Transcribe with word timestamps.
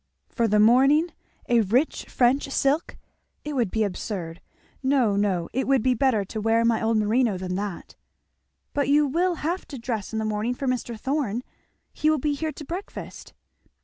"For 0.29 0.47
the 0.47 0.59
morning? 0.59 1.09
A 1.47 1.61
rich 1.61 2.05
French 2.05 2.49
silk? 2.49 2.97
It 3.43 3.53
would 3.55 3.69
be 3.69 3.83
absurd. 3.83 4.41
No, 4.81 5.15
no, 5.15 5.47
it 5.53 5.67
would 5.67 5.83
be 5.83 5.93
better 5.93 6.25
to 6.25 6.41
wear 6.41 6.65
my 6.65 6.81
old 6.81 6.97
merino 6.97 7.37
than 7.37 7.53
that." 7.57 7.95
"But 8.73 8.89
you 8.89 9.05
will 9.05 9.35
have 9.35 9.67
to 9.67 9.77
dress 9.77 10.11
in 10.11 10.17
the 10.17 10.25
morning 10.25 10.55
for 10.55 10.65
Mr. 10.65 10.99
Thorn? 10.99 11.43
he 11.93 12.09
will 12.09 12.17
be 12.17 12.33
here 12.33 12.51
to 12.51 12.65
breakfast." 12.65 13.33